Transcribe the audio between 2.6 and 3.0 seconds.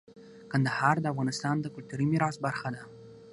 ده.